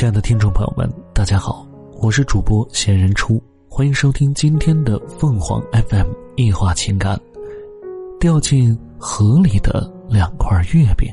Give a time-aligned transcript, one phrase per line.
[0.00, 1.68] 亲爱的听众朋友们，大家好，
[2.00, 6.06] 我是主播闲人初，欢迎收听今天的凤凰 FM
[6.36, 7.20] 异化情感。
[8.18, 11.12] 掉进河里的两块月饼。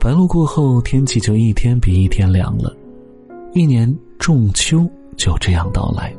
[0.00, 2.76] 白露过后，天气就一天比一天凉了，
[3.52, 4.84] 一年仲秋
[5.16, 6.12] 就这样到来。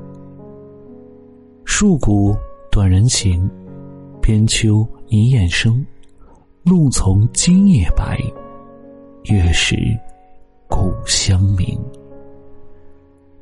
[1.66, 2.34] 树谷
[2.72, 3.46] 短人行，
[4.22, 5.86] 边秋一雁声，
[6.64, 8.18] 露从今夜白。
[9.26, 9.76] 月时，
[10.68, 11.80] 故乡明。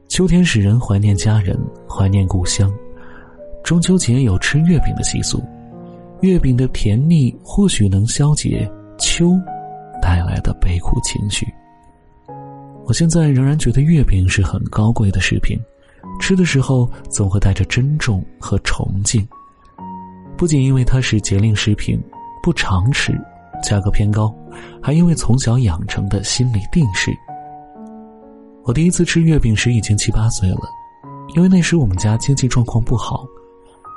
[0.09, 2.69] 秋天使人怀念家人，怀念故乡。
[3.63, 5.41] 中秋节有吃月饼的习俗，
[6.19, 9.39] 月饼的甜腻或许能消解秋
[10.01, 11.47] 带来的悲苦情绪。
[12.85, 15.57] 我现在仍然觉得月饼是很高贵的食品，
[16.19, 19.25] 吃的时候总会带着珍重和崇敬。
[20.37, 21.97] 不仅因为它是节令食品，
[22.43, 23.17] 不常吃。
[23.61, 24.33] 价格偏高，
[24.81, 27.11] 还因为从小养成的心理定势。
[28.63, 30.61] 我第一次吃月饼时已经七八岁了，
[31.35, 33.25] 因为那时我们家经济状况不好，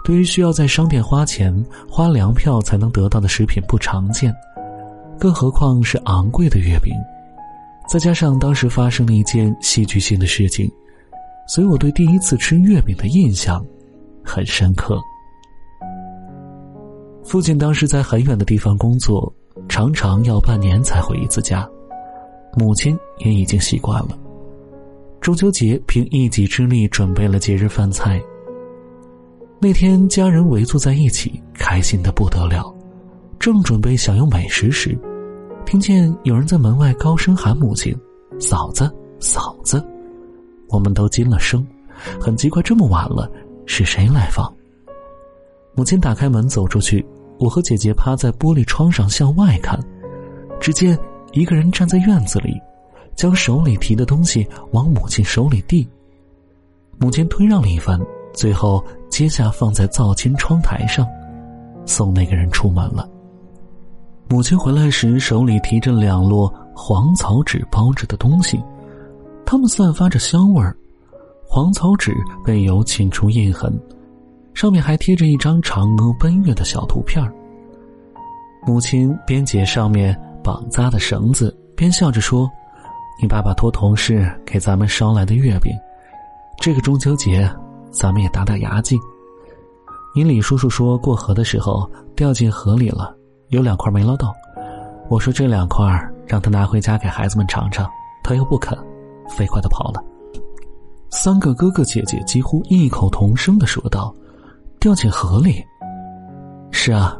[0.05, 1.55] 对于需要在商店花钱、
[1.91, 4.35] 花粮票才能得到的食品不常见，
[5.19, 6.95] 更何况是昂贵的月饼。
[7.89, 10.71] 再加上当时发生了一件戏剧性的事情，
[11.47, 13.63] 所以我对第一次吃月饼的印象
[14.25, 14.99] 很深刻。
[17.25, 19.31] 父亲当时在很远的地方工作。
[19.69, 21.69] 常常要半年才回一次家，
[22.55, 24.19] 母亲也已经习惯了。
[25.21, 28.21] 中秋节凭一己之力准备了节日饭菜。
[29.61, 32.75] 那天家人围坐在一起，开心的不得了。
[33.39, 34.99] 正准备享用美食时，
[35.65, 37.97] 听见有人在门外高声喊母亲
[38.41, 39.85] ：“嫂子，嫂子！”
[40.69, 41.65] 我们都惊了声，
[42.21, 43.31] 很奇怪，这么晚了，
[43.67, 44.53] 是谁来访？
[45.75, 47.05] 母亲打开门走出去。
[47.43, 49.77] 我和姐姐趴在玻璃窗上向外看，
[50.61, 50.97] 只见
[51.33, 52.55] 一个人站在院子里，
[53.17, 55.89] 将手里提的东西往母亲手里递。
[57.01, 58.01] 母亲推让了一番，
[58.33, 61.05] 最后接下放在灶间窗台上，
[61.85, 63.11] 送那个人出门了。
[64.29, 68.63] 母亲回来时手里提着两摞黄草纸包着的东西，
[69.45, 70.77] 它们散发着香味儿，
[71.45, 72.15] 黄草纸
[72.45, 73.77] 被油浸出印痕。
[74.55, 77.23] 上面还贴着一张嫦娥奔月的小图片
[78.67, 82.49] 母亲边解上面绑扎的绳子，边笑着说
[83.21, 85.73] ：“你爸爸托同事给咱们捎来的月饼，
[86.61, 87.51] 这个中秋节
[87.91, 88.97] 咱们也打打牙祭。”
[90.15, 93.17] 你李叔叔说过河的时候掉进河里了，
[93.49, 94.33] 有两块没捞到。
[95.09, 95.85] 我说这两块
[96.27, 97.91] 让他拿回家给孩子们尝尝，
[98.23, 98.79] 他又不肯，
[99.29, 100.05] 飞快的跑了。
[101.11, 104.15] 三个哥哥姐姐几乎异口同声的说道。
[104.83, 105.65] 掉进河里。
[106.73, 107.17] 是啊，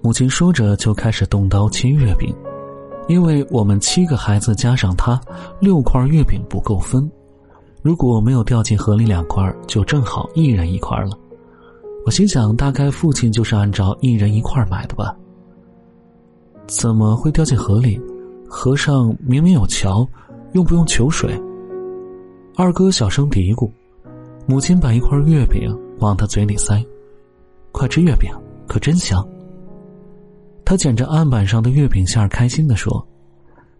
[0.00, 2.34] 母亲说着就开始动刀切月饼，
[3.06, 5.20] 因为我们七个孩子加上他，
[5.60, 7.08] 六块月饼不够分。
[7.82, 11.10] 如果没有掉进河里两块，就正好一人一块了。
[12.06, 15.14] 我心想，大概父亲就是按照一人一块买的吧。
[16.66, 18.00] 怎么会掉进河里？
[18.48, 20.08] 河上明明有桥，
[20.52, 21.38] 用不用求水？
[22.56, 23.70] 二哥小声嘀咕。
[24.50, 25.70] 母亲把一块月饼。
[26.00, 26.82] 往他嘴里塞，
[27.72, 28.30] 快吃月饼，
[28.66, 29.24] 可真香。
[30.64, 33.06] 他捡着案板上的月饼馅儿，开心的说：“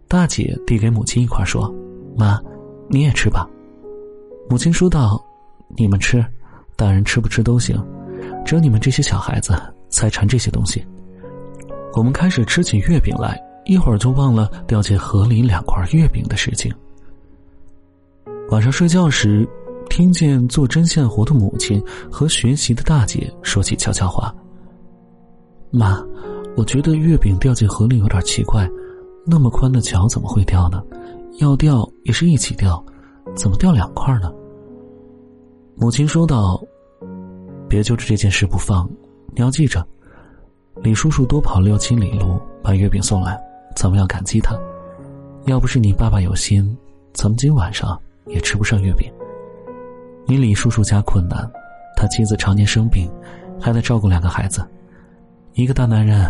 [0.07, 1.73] 大姐递给母亲一块，说
[2.15, 2.39] ：‘妈，
[2.87, 3.49] 你也吃吧。’
[4.47, 5.19] 母亲说道
[5.75, 6.23] ：‘你们吃，
[6.75, 7.75] 大人吃不吃都行，
[8.45, 10.85] 只有你们这些小孩子才馋这些东西。’
[11.97, 16.71] 我们开始吃起月饼来，一会儿就忘了掉进河里两块月饼的事情。
[18.51, 19.45] 晚上睡觉时。”
[19.91, 24.33] 听见做针线活的母亲和学习的大姐说起悄悄话。
[25.69, 26.01] 妈，
[26.55, 28.65] 我觉得月饼掉进河里有点奇怪，
[29.25, 30.81] 那么宽的桥怎么会掉呢？
[31.39, 32.81] 要掉也是一起掉，
[33.35, 34.31] 怎么掉两块呢？
[35.75, 36.61] 母亲说道
[37.67, 38.89] ：“别揪着这件事不放，
[39.35, 39.85] 你要记着，
[40.81, 43.37] 李叔叔多跑六七里路把月饼送来，
[43.75, 44.57] 咱们要感激他。
[45.47, 46.77] 要不是你爸爸有心，
[47.11, 49.11] 咱们今晚上也吃不上月饼。”
[50.31, 51.45] 你李叔叔家困难，
[51.93, 53.11] 他妻子常年生病，
[53.59, 54.65] 还得照顾两个孩子，
[55.55, 56.25] 一个大男人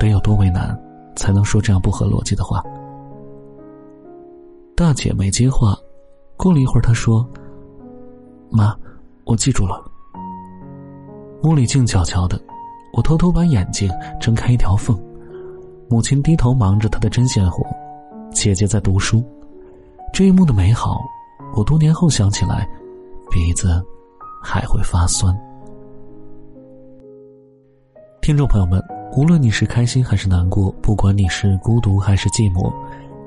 [0.00, 0.74] 得有多为难，
[1.14, 2.64] 才能说这样不合逻辑的话？
[4.74, 5.76] 大姐没接话，
[6.38, 7.28] 过了一会儿，她说
[8.48, 8.74] ：“妈，
[9.24, 9.78] 我记住了。”
[11.44, 12.40] 屋里静悄悄的，
[12.94, 14.98] 我偷偷把眼睛睁开一条缝，
[15.90, 17.62] 母亲低头忙着她的针线活，
[18.32, 19.22] 姐姐在读书，
[20.14, 20.98] 这一幕的美好，
[21.54, 22.66] 我多年后想起来。
[23.34, 23.84] 鼻子
[24.40, 25.36] 还会发酸。
[28.22, 28.80] 听众朋友们，
[29.16, 32.72] 无论你是开心还是难过，不管你是孤独还是寂寞，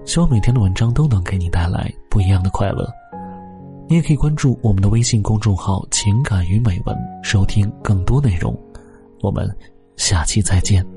[0.06, 2.90] 希望每天的文章都能给你带来不一样的快乐。
[3.90, 8.58] 你也可以关注我们的微信公众号“情感与美文”，收听更多内容。
[9.22, 9.54] 我们
[9.98, 10.97] 下期再见。